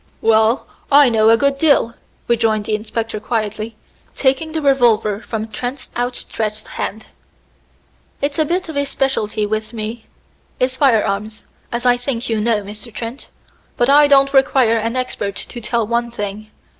[0.21, 1.93] "Well, I know a good deal,"
[2.27, 3.75] rejoined the inspector quietly,
[4.15, 7.05] taking the revolver from Trent's outstretched hand.
[8.19, 10.07] "It's a bit of a specialty with me,
[10.59, 12.91] is firearms, as I think you know, Mr.
[12.91, 13.29] Trent.
[13.77, 16.49] But it don't require an expert to tell one thing."